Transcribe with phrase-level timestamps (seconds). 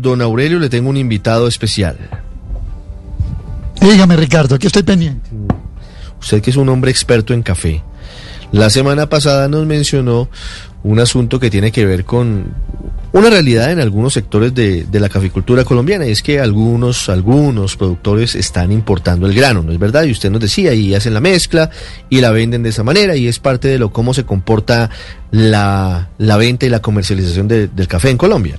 [0.00, 1.96] Don Aurelio, le tengo un invitado especial.
[3.80, 5.30] Dígame, Ricardo, aquí estoy pendiente.
[6.20, 7.82] Usted que es un hombre experto en café.
[8.52, 10.28] La semana pasada nos mencionó
[10.82, 12.54] un asunto que tiene que ver con
[13.12, 17.76] una realidad en algunos sectores de, de, la caficultura colombiana y es que algunos, algunos
[17.76, 20.04] productores están importando el grano, ¿no es verdad?
[20.04, 21.70] Y usted nos decía, y hacen la mezcla
[22.08, 24.90] y la venden de esa manera y es parte de lo cómo se comporta
[25.30, 28.58] la, la venta y la comercialización de, del café en Colombia.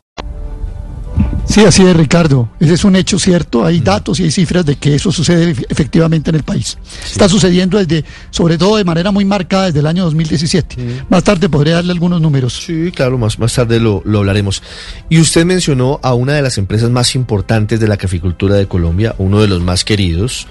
[1.51, 2.47] Sí, así es, Ricardo.
[2.61, 3.65] Ese es un hecho cierto.
[3.65, 6.77] Hay datos y hay cifras de que eso sucede efectivamente en el país.
[6.81, 7.11] Sí.
[7.11, 10.75] Está sucediendo desde, sobre todo de manera muy marcada desde el año 2017.
[10.75, 11.01] Sí.
[11.09, 12.63] Más tarde podré darle algunos números.
[12.65, 14.63] Sí, claro, más, más tarde lo, lo, hablaremos.
[15.09, 19.13] Y usted mencionó a una de las empresas más importantes de la caficultura de Colombia,
[19.17, 20.47] uno de los más queridos,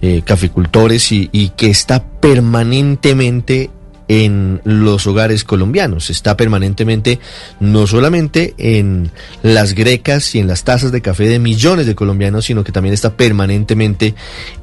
[0.00, 3.68] eh, caficultores, y, y que está permanentemente
[4.08, 6.10] en los hogares colombianos.
[6.10, 7.20] Está permanentemente
[7.60, 9.10] no solamente en
[9.42, 12.94] las grecas y en las tazas de café de millones de colombianos, sino que también
[12.94, 14.14] está permanentemente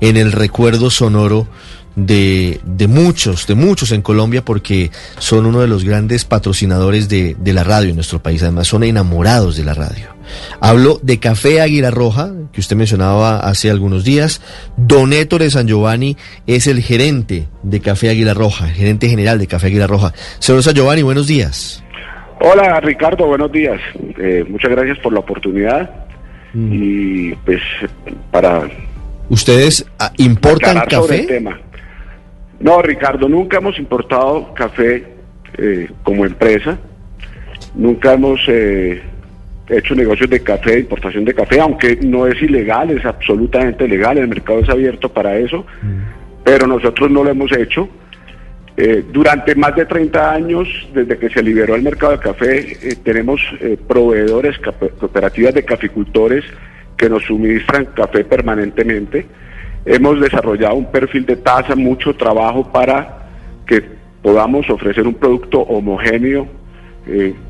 [0.02, 1.48] en el recuerdo sonoro
[1.96, 7.36] de, de muchos, de muchos en Colombia, porque son uno de los grandes patrocinadores de,
[7.40, 8.42] de la radio en nuestro país.
[8.42, 10.15] Además, son enamorados de la radio.
[10.60, 14.42] Hablo de Café Águila Roja, que usted mencionaba hace algunos días.
[14.78, 19.48] Don Héctor San Giovanni es el gerente de Café Águila Roja, el gerente general de
[19.48, 20.14] Café Águila Roja.
[20.40, 21.84] Señor San Giovanni, buenos días.
[22.42, 23.80] Hola Ricardo, buenos días.
[24.18, 26.06] Eh, muchas gracias por la oportunidad.
[26.54, 26.70] Mm.
[26.72, 27.62] Y pues
[28.32, 28.70] para...
[29.30, 29.86] ¿Ustedes
[30.18, 31.22] importan café?
[31.22, 31.60] El tema.
[32.60, 35.04] No, Ricardo, nunca hemos importado café
[35.58, 36.78] eh, como empresa.
[37.74, 38.40] Nunca hemos...
[38.48, 39.02] Eh,
[39.70, 44.18] hecho negocios de café, de importación de café, aunque no es ilegal, es absolutamente legal,
[44.18, 45.66] el mercado es abierto para eso,
[46.44, 47.90] pero nosotros no lo hemos hecho.
[48.78, 52.96] Eh, durante más de 30 años, desde que se liberó el mercado de café, eh,
[53.04, 56.44] tenemos eh, proveedores, cooperativas de caficultores
[56.98, 59.26] que nos suministran café permanentemente.
[59.86, 63.30] Hemos desarrollado un perfil de tasa, mucho trabajo para
[63.66, 63.82] que
[64.22, 66.48] podamos ofrecer un producto homogéneo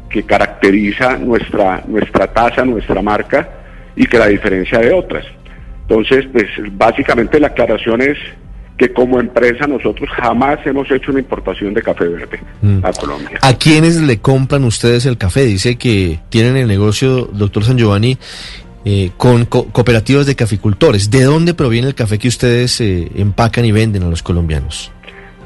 [0.10, 3.50] que caracteriza nuestra, nuestra tasa, nuestra marca
[3.96, 5.26] y que la diferencia de otras.
[5.88, 8.18] Entonces, pues básicamente la aclaración es
[8.78, 12.80] que como empresa nosotros jamás hemos hecho una importación de café verde mm.
[12.84, 13.40] a Colombia.
[13.42, 15.46] ¿A quiénes le compran ustedes el café?
[15.46, 18.18] Dice que tienen el negocio, doctor San Giovanni,
[18.84, 21.10] eh, con co cooperativas de caficultores.
[21.10, 24.92] ¿De dónde proviene el café que ustedes eh, empacan y venden a los colombianos?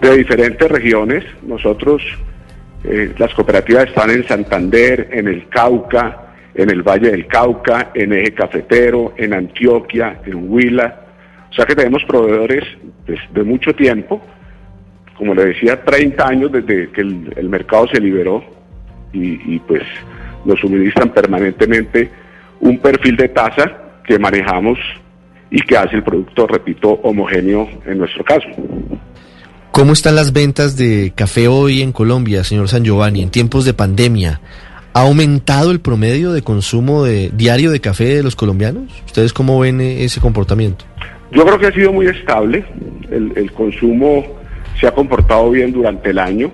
[0.01, 1.23] De diferentes regiones.
[1.43, 2.01] Nosotros
[2.83, 8.13] eh, las cooperativas están en Santander, en el Cauca, en el Valle del Cauca, en
[8.13, 11.01] Eje Cafetero, en Antioquia, en Huila.
[11.49, 12.63] O sea que tenemos proveedores
[13.05, 14.21] de, de mucho tiempo,
[15.17, 18.43] como le decía, 30 años desde que el, el mercado se liberó
[19.11, 19.83] y, y, pues
[20.45, 22.09] nos suministran permanentemente
[22.61, 23.71] un perfil de tasa
[24.05, 24.79] que manejamos
[25.51, 28.47] y que hace el producto, repito, homogéneo en nuestro caso.
[29.71, 33.73] ¿Cómo están las ventas de café hoy en Colombia, señor San Giovanni, en tiempos de
[33.73, 34.41] pandemia?
[34.93, 38.91] ¿Ha aumentado el promedio de consumo de, diario de café de los colombianos?
[39.05, 40.85] ¿Ustedes cómo ven ese comportamiento?
[41.31, 42.65] Yo creo que ha sido muy estable.
[43.11, 44.25] El, el consumo
[44.79, 46.51] se ha comportado bien durante el año.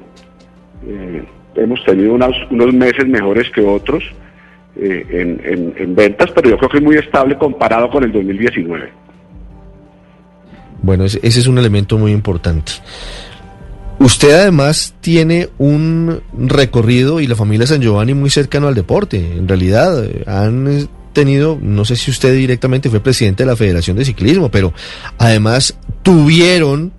[0.85, 1.23] Eh,
[1.55, 4.03] hemos tenido unos, unos, meses mejores que otros
[4.75, 9.04] eh, en ventas, pero yo creo que es muy estable comparado con el 2019.
[10.85, 12.73] Bueno, ese, es un elemento muy importante.
[13.97, 19.17] Usted además tiene un recorrido y la familia San Giovanni muy cercano al deporte.
[19.17, 24.05] En realidad han tenido, no sé si usted directamente fue presidente de la Federación de
[24.05, 24.73] Ciclismo, pero
[25.17, 26.93] además tuvieron,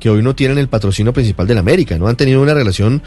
[0.00, 2.08] que hoy no tienen el patrocinio principal de la América, ¿no?
[2.08, 3.02] Han tenido una relación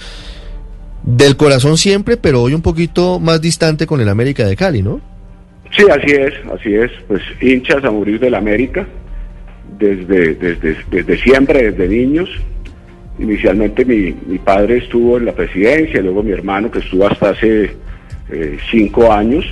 [1.02, 5.02] Del corazón siempre, pero hoy un poquito más distante con el América de Cali, ¿no?
[5.76, 6.92] Sí, así es, así es.
[7.08, 8.86] Pues hinchas a morir del América,
[9.78, 12.30] desde, desde, desde siempre, desde niños.
[13.20, 17.72] Inicialmente mi, mi padre estuvo en la presidencia, luego mi hermano que estuvo hasta hace
[18.30, 19.46] eh, cinco años.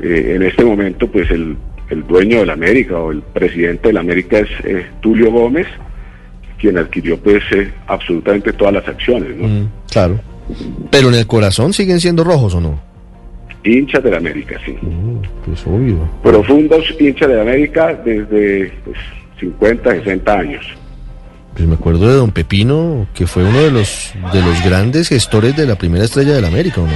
[0.00, 1.56] Eh, en este momento, pues el,
[1.90, 5.66] el dueño del América o el presidente del América es eh, Tulio Gómez,
[6.58, 9.48] quien adquirió pues eh, absolutamente todas las acciones, ¿no?
[9.48, 10.20] Mm, claro.
[10.90, 12.80] Pero en el corazón siguen siendo rojos o no?
[13.64, 14.76] Hinchas del América, sí.
[15.44, 16.08] Pues obvio.
[16.22, 18.98] Profundos hinchas del América desde pues,
[19.38, 20.66] 50, 60 años.
[21.54, 25.56] Pues me acuerdo de don Pepino, que fue uno de los de los grandes gestores
[25.56, 26.92] de la primera estrella del América, ¿o no?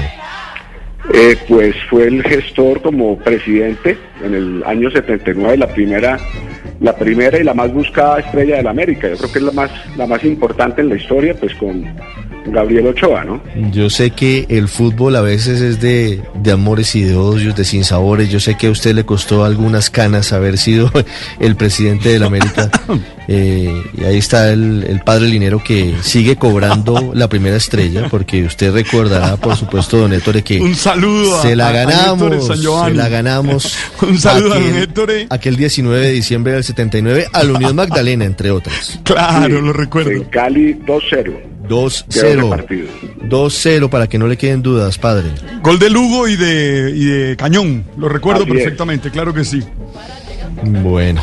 [1.13, 6.19] Eh, pues fue el gestor como presidente en el año 79, la primera,
[6.83, 9.09] la primera y la más buscada estrella del América.
[9.09, 11.85] Yo creo que es la más, la más importante en la historia, pues con
[12.47, 13.41] Gabriel Ochoa, ¿no?
[13.71, 17.65] Yo sé que el fútbol a veces es de, de amores y de odios, de
[17.65, 18.31] sinsabores.
[18.31, 20.91] Yo sé que a usted le costó algunas canas haber sido
[21.41, 22.69] el presidente del América.
[23.29, 28.43] Eh, y ahí está el, el padre Linero que sigue cobrando la primera estrella, porque
[28.43, 32.33] usted recordará, por supuesto, don Héctor, que Un saludo a- se la a- a ganamos,
[32.33, 33.79] Héctor San se la ganamos.
[34.03, 35.11] Un saludo a don aquel- Héctor.
[35.31, 38.99] Aquel 19 de diciembre del 79 a la Unión Magdalena, entre otras.
[39.05, 40.31] Claro, Sí, lo En recuerdo.
[40.31, 41.33] Cali 2-0.
[41.69, 42.49] 2-0.
[42.51, 42.87] partido.
[43.29, 45.29] 2-0 para que no le queden dudas, padre.
[45.63, 47.85] Gol de Lugo y de, y de Cañón.
[47.97, 48.57] Lo recuerdo Así es.
[48.59, 49.63] perfectamente, claro que sí.
[50.65, 51.23] Bueno,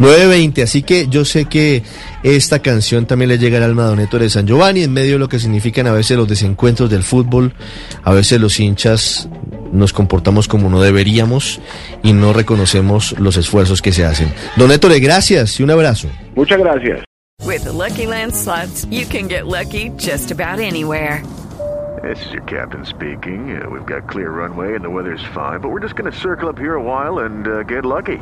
[0.00, 1.82] 9.20, así que yo sé que
[2.22, 5.12] esta canción también le llega al alma a Don Héctor de San Giovanni, en medio
[5.14, 7.54] de lo que significan a veces los desencuentros del fútbol,
[8.02, 9.28] a veces los hinchas
[9.72, 11.60] nos comportamos como no deberíamos
[12.02, 14.32] y no reconocemos los esfuerzos que se hacen.
[14.56, 16.08] Don Héctor, gracias y un abrazo.
[16.34, 17.04] Muchas gracias.
[17.44, 21.22] With the Lucky Land slots, you can get lucky just about anywhere.
[22.02, 23.60] This is your captain speaking.
[23.60, 26.48] Uh, we've got clear runway and the weather's fine, but we're just going to circle
[26.48, 28.18] up here a while and uh, get lucky.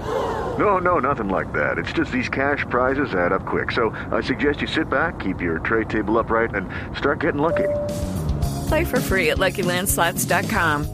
[0.59, 1.79] No, no, nothing like that.
[1.79, 3.73] It's just these cash prizes add up quick.
[3.73, 7.69] So I suggest you sit back, keep your tray table upright, and start getting lucky.
[8.69, 10.94] Play for free at LuckyLandSlots.com.